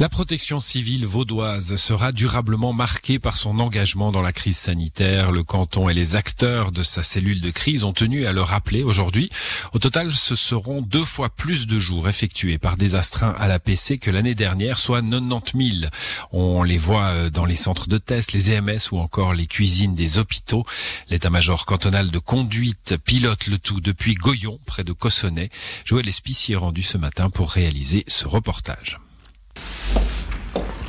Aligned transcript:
La 0.00 0.08
protection 0.08 0.58
civile 0.58 1.06
vaudoise 1.06 1.76
sera 1.76 2.10
durablement 2.10 2.72
marquée 2.72 3.20
par 3.20 3.36
son 3.36 3.60
engagement 3.60 4.10
dans 4.10 4.22
la 4.22 4.32
crise 4.32 4.56
sanitaire. 4.56 5.30
Le 5.30 5.44
canton 5.44 5.88
et 5.88 5.94
les 5.94 6.16
acteurs 6.16 6.72
de 6.72 6.82
sa 6.82 7.04
cellule 7.04 7.40
de 7.40 7.50
crise 7.52 7.84
ont 7.84 7.92
tenu 7.92 8.26
à 8.26 8.32
le 8.32 8.42
rappeler 8.42 8.82
aujourd'hui. 8.82 9.30
Au 9.72 9.78
total, 9.78 10.12
ce 10.12 10.34
seront 10.34 10.82
deux 10.82 11.04
fois 11.04 11.28
plus 11.28 11.68
de 11.68 11.78
jours 11.78 12.08
effectués 12.08 12.58
par 12.58 12.76
des 12.76 12.96
astreints 12.96 13.36
à 13.38 13.46
la 13.46 13.60
PC 13.60 13.98
que 13.98 14.10
l'année 14.10 14.34
dernière, 14.34 14.80
soit 14.80 15.00
90 15.00 15.78
000. 15.80 15.92
On 16.32 16.64
les 16.64 16.78
voit 16.78 17.04
euh, 17.04 17.30
dans 17.30 17.44
les 17.44 17.54
centres 17.54 17.86
de 17.86 17.98
test, 17.98 18.32
les 18.32 18.50
EMS 18.50 18.80
ou 18.90 18.98
encore 18.98 19.32
les 19.32 19.46
cuisines 19.46 19.94
des 19.94 20.18
hôpitaux. 20.18 20.66
L'état-major 21.08 21.66
cantonal 21.66 22.10
de 22.10 22.18
conduite 22.18 22.96
pilote 23.04 23.46
le 23.46 23.58
tout 23.58 23.80
depuis 23.80 24.14
Goyon, 24.14 24.58
près 24.66 24.82
de 24.82 24.92
Cossonay. 24.92 25.50
Joël 25.84 26.08
Espici 26.08 26.54
est 26.54 26.56
rendu 26.56 26.82
ce 26.82 26.98
matin 26.98 27.30
pour 27.30 27.52
réaliser 27.52 28.02
ce 28.08 28.26
reportage 28.26 28.98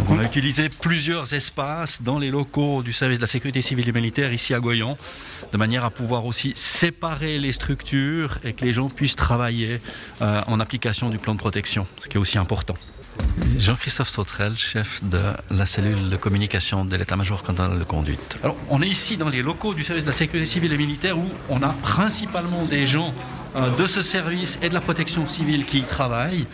on 0.10 0.20
a 0.20 0.24
utilisé 0.24 0.70
plusieurs 0.70 1.34
espaces 1.34 2.02
dans 2.02 2.20
les 2.20 2.30
locaux 2.30 2.84
du 2.84 2.94
service 2.94 3.18
de 3.18 3.24
la 3.24 3.28
sécurité 3.28 3.62
civile 3.62 3.90
et 3.90 3.92
militaire 3.92 4.32
ici 4.34 4.54
à 4.54 4.60
Goyon, 4.60 4.98
de 5.52 5.58
manière 5.58 5.84
à 5.84 5.90
pouvoir 5.90 6.26
aussi 6.26 6.54
séparer 6.56 7.40
les 7.40 7.52
structures 7.52 8.40
et 8.44 8.54
que 8.54 8.66
les 8.66 8.74
gens 8.74 8.90
puissent 8.90 9.16
travailler 9.16 9.82
euh, 10.22 10.42
en 10.48 10.60
application 10.60 11.10
du 11.10 11.18
plan 11.18 11.34
de 11.34 11.40
protection, 11.40 11.88
ce 11.98 12.08
qui 12.08 12.18
est 12.18 12.20
aussi 12.20 12.38
important. 12.38 12.76
Jean-Christophe 13.58 14.10
Sautrel, 14.10 14.58
chef 14.58 15.04
de 15.04 15.20
la 15.50 15.66
cellule 15.66 16.10
de 16.10 16.18
communication 16.18 16.84
de 16.84 16.96
l'état-major 16.96 17.44
cantonal 17.44 17.80
de 17.80 17.84
conduite. 17.84 18.38
Alors, 18.44 18.58
on 18.70 18.82
est 18.82 18.88
ici 18.88 19.16
dans 19.16 19.30
les 19.30 19.42
locaux 19.42 19.74
du 19.74 19.84
service 19.84 20.04
de 20.04 20.10
la 20.10 20.16
sécurité 20.16 20.46
civile 20.46 20.74
et 20.74 20.78
militaire 20.78 21.18
où 21.18 21.30
on 21.50 21.62
a 21.64 21.70
principalement 21.70 22.66
des 22.66 22.86
gens 22.86 23.14
euh, 23.56 23.70
de 23.70 23.88
ce 23.88 24.02
service 24.02 24.60
et 24.62 24.70
de 24.70 24.74
la 24.74 24.82
protection 24.82 25.26
civile 25.26 25.66
qui 25.66 25.80
y 25.80 25.84
travaillent. 25.84 26.46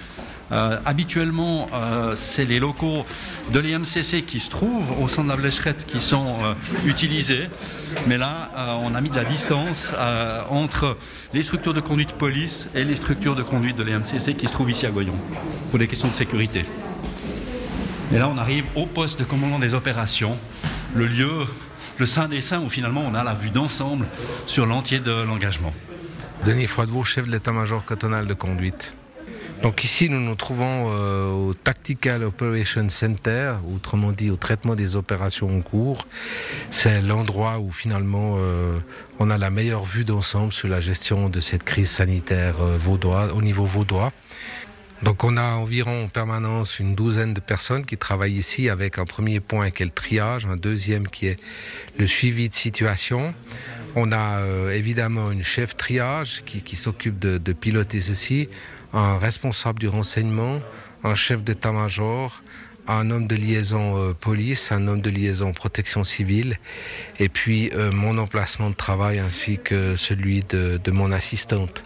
Euh, 0.51 0.77
habituellement, 0.85 1.69
euh, 1.73 2.15
c'est 2.15 2.45
les 2.45 2.59
locaux 2.59 3.05
de 3.53 3.59
l'EMCC 3.59 4.23
qui 4.25 4.39
se 4.39 4.49
trouvent 4.49 5.01
au 5.01 5.07
centre 5.07 5.23
de 5.23 5.29
la 5.29 5.37
Blécherette 5.37 5.85
qui 5.85 6.01
sont 6.01 6.37
euh, 6.43 6.53
utilisés. 6.85 7.47
Mais 8.07 8.17
là, 8.17 8.51
on 8.83 8.95
a 8.95 9.01
mis 9.01 9.09
de 9.09 9.15
la 9.15 9.25
distance 9.25 9.91
entre 10.49 10.97
les 11.33 11.43
structures 11.43 11.73
de 11.73 11.81
conduite 11.81 12.13
police 12.13 12.69
et 12.73 12.85
les 12.85 12.95
structures 12.95 13.35
de 13.35 13.43
conduite 13.43 13.75
de 13.75 13.83
l'EMCC 13.83 14.37
qui 14.37 14.47
se 14.47 14.53
trouvent 14.53 14.71
ici 14.71 14.85
à 14.85 14.91
Goyon 14.91 15.13
pour 15.69 15.77
des 15.77 15.87
questions 15.87 16.07
de 16.07 16.13
sécurité. 16.13 16.65
Et 18.13 18.17
là, 18.17 18.29
on 18.29 18.37
arrive 18.37 18.63
au 18.75 18.85
poste 18.85 19.19
de 19.19 19.25
commandement 19.25 19.59
des 19.59 19.73
opérations, 19.73 20.37
le 20.95 21.05
lieu, 21.05 21.45
le 21.97 22.05
sein 22.05 22.29
des 22.29 22.39
saints 22.39 22.61
où 22.61 22.69
finalement 22.69 23.03
on 23.05 23.13
a 23.13 23.25
la 23.25 23.33
vue 23.33 23.49
d'ensemble 23.49 24.05
sur 24.45 24.65
l'entier 24.65 24.99
de 24.99 25.11
l'engagement. 25.11 25.73
Denis 26.45 26.67
Froidevaux, 26.67 27.03
chef 27.03 27.27
de 27.27 27.31
l'état-major 27.31 27.83
cantonal 27.83 28.25
de 28.25 28.33
conduite. 28.33 28.95
Donc 29.61 29.83
ici, 29.83 30.09
nous 30.09 30.19
nous 30.19 30.33
trouvons 30.33 30.87
euh, 30.89 31.29
au 31.29 31.53
Tactical 31.53 32.23
Operation 32.23 32.89
Center, 32.89 33.51
autrement 33.71 34.11
dit 34.11 34.31
au 34.31 34.35
traitement 34.35 34.73
des 34.73 34.95
opérations 34.95 35.55
en 35.55 35.61
cours. 35.61 36.07
C'est 36.71 36.99
l'endroit 37.03 37.59
où 37.59 37.71
finalement 37.71 38.37
euh, 38.37 38.79
on 39.19 39.29
a 39.29 39.37
la 39.37 39.51
meilleure 39.51 39.85
vue 39.85 40.03
d'ensemble 40.03 40.51
sur 40.51 40.67
la 40.67 40.79
gestion 40.79 41.29
de 41.29 41.39
cette 41.39 41.63
crise 41.63 41.91
sanitaire 41.91 42.59
euh, 42.59 42.77
vaudois, 42.77 43.35
au 43.35 43.43
niveau 43.43 43.65
vaudois. 43.65 44.11
Donc 45.03 45.23
on 45.23 45.37
a 45.37 45.53
environ 45.53 46.05
en 46.05 46.07
permanence 46.07 46.79
une 46.79 46.95
douzaine 46.95 47.35
de 47.35 47.39
personnes 47.39 47.85
qui 47.85 47.97
travaillent 47.97 48.37
ici 48.37 48.67
avec 48.67 48.97
un 48.97 49.05
premier 49.05 49.41
point 49.41 49.69
qui 49.69 49.83
est 49.83 49.85
le 49.85 49.91
triage, 49.91 50.47
un 50.47 50.57
deuxième 50.57 51.07
qui 51.07 51.27
est 51.27 51.39
le 51.99 52.07
suivi 52.07 52.49
de 52.49 52.55
situation. 52.55 53.33
On 53.95 54.11
a 54.11 54.39
évidemment 54.73 55.31
une 55.31 55.43
chef 55.43 55.75
triage 55.75 56.43
qui, 56.45 56.75
s'occupe 56.77 57.19
de, 57.19 57.39
de 57.39 57.51
piloter 57.51 57.99
ceci, 57.99 58.47
un 58.93 59.17
responsable 59.17 59.79
du 59.79 59.87
renseignement, 59.87 60.61
un 61.03 61.15
chef 61.15 61.43
d'état-major, 61.43 62.41
un 62.87 63.11
homme 63.11 63.27
de 63.27 63.35
liaison 63.35 63.97
euh, 63.97 64.13
police, 64.13 64.71
un 64.71 64.87
homme 64.87 65.01
de 65.01 65.09
liaison 65.09 65.53
protection 65.53 66.03
civile, 66.03 66.59
et 67.19 67.29
puis 67.29 67.69
euh, 67.73 67.91
mon 67.91 68.17
emplacement 68.17 68.69
de 68.69 68.75
travail 68.75 69.19
ainsi 69.19 69.59
que 69.63 69.95
celui 69.95 70.41
de, 70.41 70.79
mon 70.91 71.11
assistante. 71.11 71.83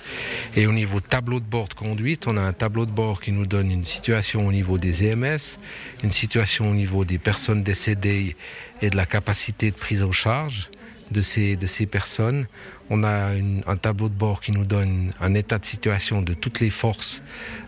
Et 0.56 0.68
au 0.68 0.72
niveau 0.72 1.02
tableau 1.02 1.40
de 1.40 1.46
bord 1.46 1.68
de 1.68 1.74
conduite, 1.74 2.28
on 2.28 2.38
a 2.38 2.42
un 2.42 2.54
tableau 2.54 2.86
de 2.86 2.92
bord 2.92 3.22
qui 3.22 3.32
nous 3.32 3.46
donne 3.46 3.72
une 3.72 3.84
situation 3.84 4.48
au 4.48 4.52
niveau 4.52 4.78
des 4.78 5.04
EMS, 5.04 5.60
une 6.04 6.12
situation 6.12 6.72
au 6.72 6.74
niveau 6.74 7.06
des 7.06 7.18
personnes 7.18 7.62
décédées 7.62 8.36
et 8.82 8.90
de 8.90 8.96
la 8.96 9.06
capacité 9.06 9.72
de 9.72 9.76
prise 9.76 10.02
en 10.02 10.12
charge 10.12 10.70
de 11.12 11.22
ces, 11.22 11.56
de 11.56 11.68
ces 11.68 11.86
personnes. 11.86 12.48
On 12.90 13.04
a 13.04 13.32
un 13.68 13.78
tableau 13.78 14.10
de 14.10 14.14
bord 14.14 14.42
qui 14.42 14.52
nous 14.52 14.66
donne 14.66 15.12
un 15.20 15.34
état 15.34 15.58
de 15.58 15.66
situation 15.66 16.22
de 16.22 16.34
toutes 16.34 16.60
les 16.60 16.70
forces 16.70 17.22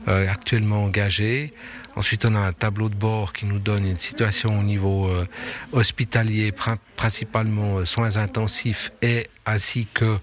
euh, 0.07 0.29
actuellement 0.29 0.83
engagées. 0.83 1.53
Ensuite, 1.95 2.25
on 2.25 2.35
a 2.35 2.39
un 2.39 2.53
tableau 2.53 2.89
de 2.89 2.95
bord 2.95 3.33
qui 3.33 3.47
nous 3.47 3.57
donne 3.57 3.87
une 3.87 3.97
situation 3.97 4.59
au 4.59 4.63
niveau 4.63 5.07
euh, 5.07 5.25
hospitalier, 5.71 6.53
principalement 6.95 7.79
euh, 7.79 7.85
soins 7.85 8.17
intensifs 8.17 8.91
et 9.01 9.27
ainsi 9.47 9.87
que 9.91 10.19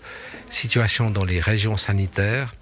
situation 0.50 1.10
dans 1.10 1.24
les 1.24 1.40
régions 1.40 1.76
sanitaires. 1.76 2.54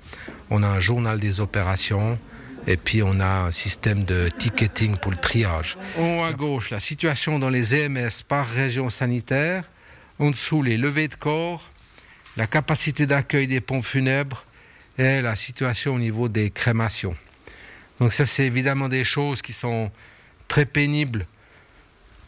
On 0.49 0.63
a 0.63 0.69
un 0.69 0.81
journal 0.81 1.21
des 1.21 1.41
opérations. 1.41 2.19
Et 2.67 2.77
puis 2.77 3.03
on 3.03 3.19
a 3.19 3.47
un 3.47 3.51
système 3.51 4.05
de 4.05 4.29
ticketing 4.39 4.97
pour 4.97 5.11
le 5.11 5.17
triage. 5.17 5.77
En 5.99 6.19
haut 6.19 6.25
à 6.25 6.33
gauche, 6.33 6.71
la 6.71 6.79
situation 6.79 7.41
dans 7.41 7.51
les 7.51 7.75
EMS 7.75 8.23
par 8.29 8.47
région 8.47 8.89
sanitaire. 8.89 9.65
En 10.23 10.31
dessous, 10.31 10.63
les 10.63 10.77
levées 10.77 11.09
de 11.09 11.17
corps 11.17 11.69
la 12.37 12.47
capacité 12.47 13.07
d'accueil 13.07 13.49
des 13.49 13.61
pompes 13.61 13.85
funèbres 13.85 14.45
et 14.97 15.21
la 15.21 15.35
situation 15.35 15.97
au 15.97 15.99
niveau 15.99 16.29
des 16.29 16.51
crémations. 16.51 17.17
Donc 17.99 18.13
ça, 18.13 18.25
c'est 18.25 18.47
évidemment 18.47 18.89
des 18.89 19.03
choses 19.03 19.43
qui 19.43 19.53
sont 19.53 19.91
très 20.47 20.65
pénibles 20.65 21.27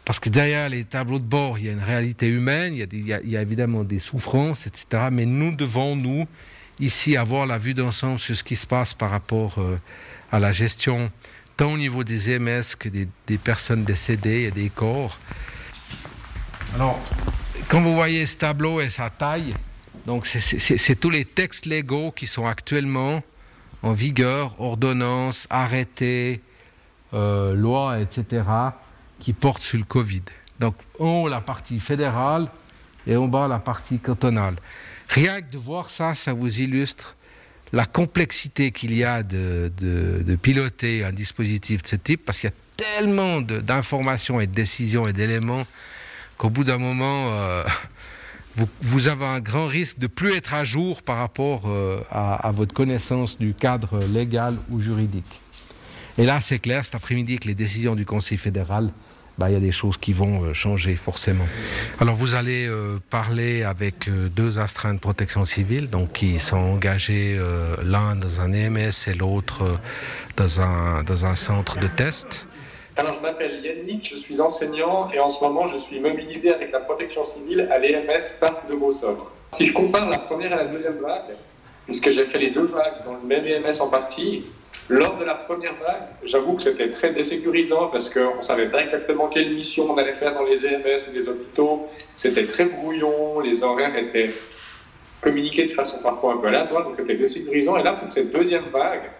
parce 0.05 0.19
que 0.19 0.29
derrière 0.29 0.69
les 0.71 0.83
tableaux 0.83 1.21
de 1.21 1.25
bord, 1.25 1.57
il 1.57 1.67
y 1.67 1.69
a 1.69 1.73
une 1.73 1.85
réalité 1.85 2.27
humaine, 2.27 2.75
il 2.75 3.07
y 3.07 3.37
a, 3.37 3.41
évidemment 3.41 3.85
des 3.85 4.01
souffrances, 4.01 4.67
etc. 4.67 5.05
Mais 5.13 5.25
nous 5.25 5.55
devons, 5.55 5.95
nous, 5.95 6.27
ici, 6.81 7.17
avoir 7.17 7.47
la 7.47 7.59
vue 7.59 7.75
d'ensemble 7.75 8.19
sur 8.19 8.37
ce 8.37 8.43
qui 8.43 8.57
se 8.57 8.67
passe 8.67 8.93
par 8.93 9.11
rapport 9.11 9.59
euh, 9.59 9.79
à 10.33 10.41
la 10.41 10.51
gestion, 10.51 11.13
tant 11.57 11.75
au 11.75 11.79
niveau 11.79 12.03
des 12.03 12.35
EMS 12.35 12.65
que 12.77 12.89
des, 12.89 13.39
personnes 13.39 13.85
décédées 13.85 14.43
et 14.43 14.51
des 14.51 14.69
corps. 14.69 15.21
Quand 17.69 17.81
vous 17.81 17.95
voyez 17.95 18.27
ce 18.27 18.37
tableau 18.37 18.81
et 18.81 18.91
sa 18.91 19.11
taille, 19.11 19.55
donc 20.07 20.27
c'est 20.27 21.01
tous 21.01 21.11
les 21.11 21.25
textes 21.25 21.67
légaux 21.67 22.11
qui 22.11 22.27
sont 22.27 22.47
actuellement 22.47 23.23
en 23.83 23.93
vigueur, 23.93 24.61
ordonnances, 24.61 25.47
arrêtés, 25.51 26.41
euh, 27.13 27.55
lois, 27.55 28.01
etc., 28.01 28.43
qui 29.21 29.33
portent 29.33 29.63
sur 29.63 29.79
le 29.79 29.85
Covid. 29.85 30.23
Donc 30.61 30.75
en 30.99 31.23
haut 31.23 31.29
la 31.29 31.41
partie 31.41 31.81
fédérale 31.81 32.49
et 33.07 33.17
en 33.17 33.29
bas 33.29 33.49
la 33.49 33.59
partie 33.59 33.99
cantonale. 33.99 34.57
Rien 35.09 35.41
que 35.41 35.53
de 35.53 35.59
voir 35.59 35.91
ça, 35.91 36.15
ça 36.15 36.33
vous 36.33 36.61
illustre 36.61 37.17
la 37.73 37.87
complexité 37.87 38.71
qu'il 38.71 38.95
y 38.95 39.05
a 39.05 39.23
de, 39.23 39.71
piloter 40.41 41.05
un 41.05 41.13
dispositif 41.13 41.83
de 41.83 41.89
ce 41.89 41.97
type, 41.97 42.25
parce 42.25 42.39
qu'il 42.39 42.51
y 42.51 42.53
a 42.53 42.57
tellement 42.77 43.41
d'informations 43.41 44.41
et 44.41 44.47
de 44.47 44.55
décisions 44.55 45.09
et 45.09 45.13
d'éléments 45.13 45.67
qu'au 46.45 46.51
bout 46.51 46.65
d'un 46.65 46.77
moment, 46.77 47.31
euh, 47.31 47.65
vous, 48.83 49.09
avez 49.09 49.25
un 49.25 49.41
grand 49.41 49.67
risque 49.67 49.99
de 49.99 50.07
plus 50.07 50.37
être 50.37 50.53
à 50.53 50.63
jour 50.63 51.03
par 51.03 51.17
rapport 51.17 51.63
euh, 51.65 52.03
à, 52.11 52.51
votre 52.53 52.75
connaissance 52.75 53.39
du 53.39 53.55
cadre 53.55 53.99
légal 54.13 54.55
ou 54.71 54.79
juridique. 54.79 55.41
Et 56.19 56.25
là, 56.25 56.43
c'est 56.43 56.59
clair, 56.59 56.85
cet 56.85 56.97
après-midi, 56.97 57.33
avec 57.33 57.47
les 57.47 57.55
décisions 57.55 57.95
du 57.95 58.05
Conseil 58.05 58.37
fédéral, 58.37 58.93
bah, 59.39 59.49
il 59.49 59.55
y 59.55 59.57
a 59.57 59.61
des 59.61 59.73
choses 59.73 59.97
qui 59.97 60.13
vont 60.13 60.43
euh, 60.43 60.53
changer 60.53 60.97
forcément. 60.97 61.47
Alors 61.99 62.15
vous 62.15 62.35
allez 62.35 62.71
parler 63.09 63.63
avec 63.63 64.11
deux 64.37 64.59
astreintes 64.59 64.97
de 64.97 65.01
protection 65.01 65.47
civile, 65.47 65.89
donc 65.89 66.13
qui 66.13 66.39
sont 66.39 66.59
engagés 66.59 67.41
l'un 67.83 68.17
dans 68.17 68.43
un 68.43 68.53
EMS 68.53 68.93
et 69.07 69.15
l'autre 69.15 69.81
dans 70.37 70.61
un 70.61 71.35
centre 71.37 71.79
de 71.79 71.87
test. 71.87 72.49
Alors, 72.97 73.13
je 73.15 73.21
m'appelle 73.21 73.59
Yannick, 73.65 74.09
je 74.09 74.17
suis 74.17 74.41
enseignant 74.41 75.09
et 75.13 75.19
en 75.19 75.29
ce 75.29 75.43
moment, 75.43 75.67
je 75.67 75.79
suis 75.79 75.99
mobilisé 75.99 76.55
avec 76.55 76.71
la 76.71 76.79
protection 76.79 77.25
civile 77.25 77.69
à 77.73 77.79
l'EMS 77.79 78.39
Parc 78.39 78.69
de 78.69 78.77
Beausomme. 78.77 79.19
Si 79.53 79.67
je 79.67 79.73
compare 79.73 80.09
la 80.09 80.19
première 80.19 80.53
et 80.53 80.57
la 80.57 80.67
deuxième 80.67 80.99
vague, 80.99 81.35
puisque 81.87 82.11
j'ai 82.13 82.25
fait 82.25 82.39
les 82.39 82.51
deux 82.51 82.67
vagues 82.67 83.05
dans 83.05 83.15
le 83.15 83.27
même 83.27 83.45
EMS 83.45 83.81
en 83.81 83.89
partie, 83.89 84.45
lors 84.89 85.17
de 85.17 85.25
la 85.25 85.35
première 85.35 85.75
vague, 85.75 86.05
j'avoue 86.23 86.55
que 86.55 86.63
c'était 86.63 86.91
très 86.91 87.11
désécurisant 87.13 87.89
parce 87.89 88.09
qu'on 88.09 88.37
ne 88.37 88.43
savait 88.43 88.69
pas 88.69 88.83
exactement 88.83 89.27
quelle 89.27 89.53
mission 89.53 89.91
on 89.91 89.97
allait 89.97 90.15
faire 90.15 90.33
dans 90.35 90.45
les 90.45 90.65
EMS 90.65 91.09
et 91.09 91.13
les 91.13 91.29
hôpitaux. 91.29 91.89
C'était 92.15 92.47
très 92.47 92.67
brouillon, 92.67 93.41
les 93.41 93.65
horaires 93.65 93.97
étaient 93.97 94.31
communiqués 95.21 95.65
de 95.65 95.71
façon 95.73 95.99
parfois 96.01 96.35
un 96.35 96.37
peu 96.37 96.47
aléatoire, 96.47 96.85
donc 96.85 96.95
c'était 96.95 97.17
désécurisant. 97.17 97.77
Et 97.77 97.83
là, 97.83 97.93
pour 97.93 98.13
cette 98.13 98.31
deuxième 98.31 98.67
vague, 98.67 99.11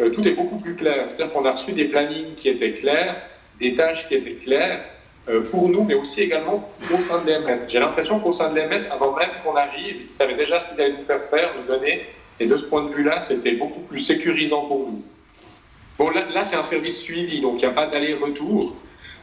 euh, 0.00 0.10
tout 0.10 0.26
est 0.26 0.32
beaucoup 0.32 0.58
plus 0.58 0.74
clair. 0.74 1.04
C'est-à-dire 1.06 1.32
qu'on 1.32 1.44
a 1.44 1.52
reçu 1.52 1.72
des 1.72 1.86
plannings 1.86 2.34
qui 2.34 2.48
étaient 2.48 2.72
clairs, 2.72 3.16
des 3.58 3.74
tâches 3.74 4.06
qui 4.08 4.14
étaient 4.14 4.34
claires 4.34 4.84
euh, 5.28 5.40
pour 5.50 5.68
nous, 5.68 5.84
mais 5.84 5.94
aussi 5.94 6.22
également 6.22 6.70
au 6.94 7.00
sein 7.00 7.22
de 7.22 7.30
l'EMS. 7.30 7.66
J'ai 7.68 7.78
l'impression 7.78 8.20
qu'au 8.20 8.32
sein 8.32 8.50
de 8.50 8.56
l'EMS, 8.56 8.90
avant 8.92 9.16
même 9.16 9.30
qu'on 9.44 9.56
arrive, 9.56 10.02
ils 10.08 10.12
savaient 10.12 10.34
déjà 10.34 10.58
ce 10.58 10.68
qu'ils 10.68 10.80
allaient 10.80 10.94
nous 10.98 11.04
faire 11.04 11.22
faire, 11.30 11.52
nous 11.56 11.66
donner. 11.66 12.04
Et 12.38 12.46
de 12.46 12.56
ce 12.56 12.64
point 12.64 12.82
de 12.82 12.92
vue-là, 12.94 13.20
c'était 13.20 13.52
beaucoup 13.52 13.80
plus 13.80 14.00
sécurisant 14.00 14.66
pour 14.66 14.90
nous. 14.90 15.02
Bon, 15.98 16.10
là, 16.10 16.44
c'est 16.44 16.56
un 16.56 16.64
service 16.64 16.98
suivi, 16.98 17.40
donc 17.40 17.54
il 17.54 17.60
n'y 17.60 17.64
a 17.64 17.70
pas 17.70 17.86
d'aller-retour. 17.86 18.76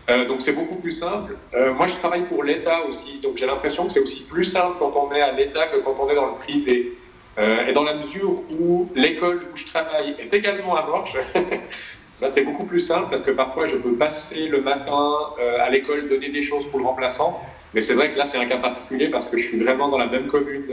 Euh, 0.09 0.25
donc 0.25 0.41
c'est 0.41 0.53
beaucoup 0.53 0.75
plus 0.75 0.91
simple. 0.91 1.37
Moi, 1.53 1.87
je 1.87 1.93
travaille 1.93 2.23
pour 2.23 2.43
l'État 2.43 2.83
aussi, 2.85 3.19
donc 3.21 3.37
j'ai 3.37 3.45
l'impression 3.45 3.85
que 3.85 3.93
c'est 3.93 3.99
aussi 3.99 4.23
plus 4.23 4.43
simple 4.43 4.77
quand 4.79 4.91
on 4.95 5.13
est 5.13 5.21
à 5.21 5.31
l'État 5.31 5.67
que 5.67 5.77
quand 5.77 5.95
on 5.99 6.09
est 6.09 6.15
dans 6.15 6.25
le 6.25 6.33
privé. 6.33 6.93
Euh, 7.37 7.67
et 7.67 7.73
dans 7.73 7.83
la 7.83 7.95
mesure 7.95 8.41
où 8.59 8.89
l'école 8.95 9.47
où 9.51 9.57
je 9.57 9.65
travaille 9.65 10.15
est 10.19 10.33
également 10.33 10.75
à 10.75 10.85
Morges, 10.85 11.17
bah, 12.21 12.29
c'est 12.29 12.43
beaucoup 12.43 12.65
plus 12.65 12.79
simple 12.79 13.07
parce 13.09 13.21
que 13.21 13.31
parfois 13.31 13.67
je 13.67 13.77
peux 13.77 13.95
passer 13.95 14.47
le 14.47 14.61
matin 14.61 15.13
à 15.59 15.69
l'école 15.69 16.07
donner 16.07 16.29
des 16.29 16.43
choses 16.43 16.65
pour 16.67 16.79
le 16.79 16.85
remplaçant. 16.85 17.41
Mais 17.73 17.81
c'est 17.81 17.95
vrai 17.95 18.11
que 18.11 18.17
là, 18.19 18.25
c'est 18.25 18.37
un 18.37 18.45
cas 18.45 18.57
particulier 18.57 19.09
parce 19.09 19.25
que 19.25 19.37
je 19.37 19.47
suis 19.47 19.59
vraiment 19.59 19.89
dans 19.89 19.97
la 19.97 20.05
même 20.05 20.27
commune 20.27 20.67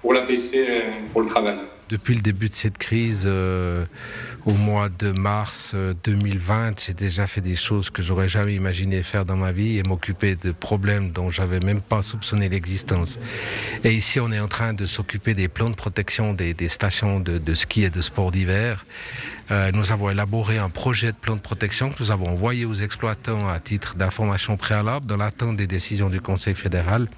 pour 0.00 0.14
l'APC, 0.14 0.84
pour 1.12 1.20
le 1.20 1.26
travail. 1.26 1.58
Depuis 1.90 2.14
le 2.14 2.20
début 2.20 2.48
de 2.48 2.54
cette 2.54 2.78
crise, 2.78 3.26
au 4.46 4.52
mois 4.52 4.88
de 4.88 5.10
mars 5.10 5.74
2020, 6.04 6.68
euh, 6.68 6.72
j'ai 6.86 6.94
déjà 6.94 7.26
fait 7.26 7.40
des 7.40 7.56
choses 7.56 7.90
que 7.90 8.00
j'aurais 8.00 8.28
jamais 8.28 8.54
imaginé 8.54 9.02
faire 9.02 9.24
dans 9.24 9.36
ma 9.36 9.52
vie 9.52 9.76
et 9.76 9.82
m'occuper 9.82 10.36
de 10.36 10.52
problèmes 10.52 11.10
dont 11.10 11.30
j'avais 11.30 11.60
même 11.60 11.80
pas 11.80 12.02
soupçonné 12.02 12.48
l'existence. 12.48 13.18
Et 13.84 13.92
ici, 13.92 14.20
on 14.20 14.32
est 14.32 14.40
en 14.40 14.48
train 14.48 14.72
de 14.72 14.86
s'occuper 14.86 15.34
des 15.34 15.48
plans 15.48 15.70
de 15.70 15.74
protection 15.74 16.32
des, 16.32 16.54
stations 16.68 17.20
de, 17.20 17.54
ski 17.54 17.82
et 17.82 17.90
de 17.90 18.00
sport 18.00 18.30
d'hiver. 18.30 18.86
Euh, 19.50 19.72
nous 19.72 19.90
avons 19.90 20.10
élaboré 20.10 20.58
un 20.58 20.70
projet 20.70 21.08
de 21.08 21.16
plan 21.16 21.34
de 21.34 21.40
protection 21.40 21.90
que 21.90 21.96
nous 21.98 22.12
avons 22.12 22.28
envoyé 22.28 22.64
aux 22.64 22.74
exploitants 22.74 23.48
à 23.48 23.58
titre 23.58 23.96
d'information 23.96 24.56
préalable 24.56 25.06
dans 25.06 25.16
l'attente 25.16 25.56
des 25.56 25.66
décisions 25.66 26.08
du 26.08 26.20
Conseil 26.20 26.54
fédéral. 26.54 27.08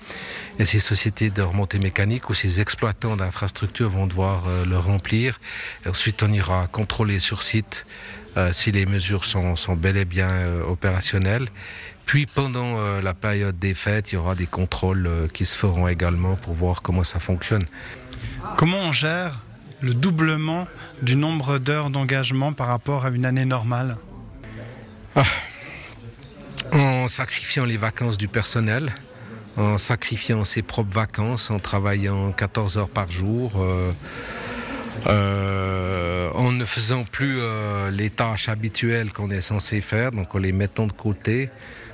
Et 0.58 0.64
ces 0.64 0.80
sociétés 0.80 1.28
de 1.28 1.42
remontée 1.42 1.78
mécanique 1.78 2.30
ou 2.30 2.34
ces 2.34 2.60
exploitants 2.60 3.16
d'infrastructures 3.16 3.90
vont 3.90 4.06
devoir 4.06 4.44
euh, 4.48 4.62
le 4.64 4.79
remplir. 4.79 5.41
Et 5.85 5.88
ensuite, 5.88 6.23
on 6.23 6.32
ira 6.32 6.67
contrôler 6.67 7.19
sur 7.19 7.43
site 7.43 7.87
euh, 8.37 8.50
si 8.53 8.73
les 8.73 8.87
mesures 8.87 9.26
sont, 9.26 9.56
sont 9.56 9.76
bel 9.76 9.97
et 9.97 10.06
bien 10.06 10.31
euh, 10.31 10.64
opérationnelles. 10.64 11.49
Puis 12.06 12.26
pendant 12.26 12.79
euh, 12.79 13.03
la 13.03 13.12
période 13.12 13.59
des 13.59 13.75
fêtes, 13.75 14.12
il 14.12 14.14
y 14.14 14.19
aura 14.19 14.35
des 14.35 14.47
contrôles 14.47 15.29
qui 15.35 15.44
se 15.44 15.55
feront 15.55 15.87
également 15.87 16.37
pour 16.37 16.55
voir 16.55 16.81
comment 16.81 17.05
ça 17.05 17.20
fonctionne. 17.20 17.67
Comment 18.56 18.79
on 18.79 18.93
gère 18.93 19.38
le 19.81 19.93
doublement 19.93 20.67
du 21.03 21.15
nombre 21.17 21.58
d'heures 21.58 21.91
d'engagement 21.91 22.53
par 22.53 22.69
rapport 22.69 23.05
à 23.05 23.11
une 23.11 23.26
année 23.26 23.44
normale? 23.44 23.97
Ah. 25.15 25.25
En 26.73 27.08
sacrifiant 27.08 27.67
les 27.67 27.76
vacances 27.76 28.17
du 28.17 28.29
personnel, 28.29 28.94
en 29.58 29.76
sacrifiant 29.76 30.44
ses 30.44 30.62
propres 30.62 30.94
vacances, 30.94 31.50
en 31.50 31.58
travaillant 31.58 32.32
14 32.32 32.79
heures 32.79 32.88
par 32.88 33.12
jour, 33.12 33.53
euh, 35.06 36.31
en 36.34 36.52
ne 36.52 36.64
faisant 36.64 37.04
plus 37.04 37.38
euh, 37.40 37.90
les 37.90 38.10
tâches 38.10 38.49
habituelles 38.49 39.12
qu'on 39.12 39.31
est 39.31 39.40
censé 39.40 39.81
faire, 39.81 40.12
donc 40.12 40.34
en 40.34 40.38
les 40.38 40.52
mettant 40.52 40.87
de 40.87 40.93
côté. 40.93 41.50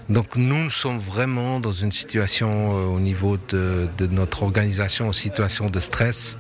Donc 0.09 0.37
nous, 0.37 0.71
sommes 0.71 0.99
vraiment 0.99 1.61
dans 1.61 1.73
une 1.73 1.93
situation 1.93 2.77
euh, 2.77 2.85
au 2.87 3.01
niveau 3.01 3.37
de, 3.49 3.89
notre 4.11 4.43
organisation, 4.43 5.09
en 5.09 5.13
situation 5.13 5.71
de 5.71 5.81
stress 5.81 6.37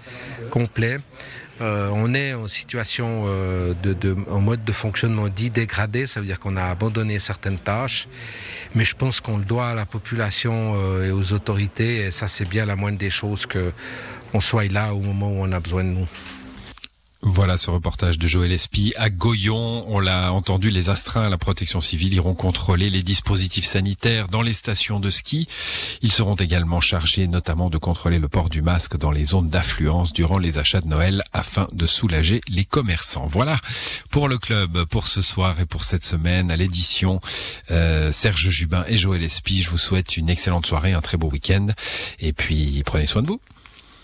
complet. 0.50 0.98
On 1.60 2.14
est 2.14 2.34
en 2.34 2.46
situation 2.46 3.24
de, 3.26 4.16
en 4.30 4.40
mode 4.40 4.64
de 4.64 4.70
fonctionnement 4.70 5.26
dit 5.26 5.50
dégradé, 5.50 6.06
ça 6.06 6.20
veut 6.20 6.26
dire 6.26 6.38
qu'on 6.38 6.56
a 6.56 6.62
abandonné 6.62 7.18
certaines 7.18 7.58
tâches, 7.58 8.06
mais 8.76 8.84
je 8.84 8.94
pense 8.94 9.20
qu'on 9.20 9.38
le 9.38 9.44
doit 9.44 9.70
à 9.70 9.74
la 9.74 9.84
population 9.84 10.76
et 11.02 11.10
aux 11.10 11.32
autorités, 11.32 12.06
et 12.06 12.10
ça 12.12 12.28
c'est 12.28 12.48
bien 12.48 12.64
la 12.64 12.76
moindre 12.76 12.98
des 12.98 13.10
choses 13.10 13.44
que 13.44 13.72
on 14.32 14.40
soit 14.40 14.72
là 14.72 14.94
au 14.94 15.00
moment 15.00 15.32
où 15.32 15.38
on 15.40 15.50
a 15.50 15.58
besoin 15.58 15.82
de 15.82 15.88
nous. 15.88 16.06
Voilà 17.22 17.58
ce 17.58 17.68
reportage 17.68 18.16
de 18.20 18.28
Joël 18.28 18.52
Espy 18.52 18.94
à 18.96 19.10
Goyon. 19.10 19.84
On 19.88 19.98
l'a 19.98 20.32
entendu, 20.32 20.70
les 20.70 20.88
astreints 20.88 21.26
à 21.26 21.28
la 21.28 21.36
protection 21.36 21.80
civile 21.80 22.14
iront 22.14 22.36
contrôler 22.36 22.90
les 22.90 23.02
dispositifs 23.02 23.64
sanitaires 23.64 24.28
dans 24.28 24.40
les 24.40 24.52
stations 24.52 25.00
de 25.00 25.10
ski. 25.10 25.48
Ils 26.00 26.12
seront 26.12 26.36
également 26.36 26.80
chargés 26.80 27.26
notamment 27.26 27.70
de 27.70 27.78
contrôler 27.78 28.20
le 28.20 28.28
port 28.28 28.48
du 28.48 28.62
masque 28.62 28.96
dans 28.96 29.10
les 29.10 29.24
zones 29.24 29.48
d'affluence 29.48 30.12
durant 30.12 30.38
les 30.38 30.58
achats 30.58 30.80
de 30.80 30.86
Noël 30.86 31.24
afin 31.32 31.66
de 31.72 31.86
soulager 31.86 32.40
les 32.48 32.64
commerçants. 32.64 33.26
Voilà 33.26 33.58
pour 34.10 34.28
le 34.28 34.38
club 34.38 34.84
pour 34.84 35.08
ce 35.08 35.20
soir 35.20 35.58
et 35.60 35.66
pour 35.66 35.82
cette 35.82 36.04
semaine 36.04 36.52
à 36.52 36.56
l'édition. 36.56 37.18
Euh, 37.72 38.12
Serge 38.12 38.48
Jubin 38.48 38.84
et 38.86 38.96
Joël 38.96 39.24
Espy, 39.24 39.62
je 39.62 39.70
vous 39.70 39.78
souhaite 39.78 40.16
une 40.16 40.30
excellente 40.30 40.66
soirée, 40.66 40.92
un 40.92 41.00
très 41.00 41.16
beau 41.16 41.28
week-end 41.28 41.66
et 42.20 42.32
puis 42.32 42.84
prenez 42.86 43.06
soin 43.06 43.22
de 43.22 43.26
vous. 43.26 43.40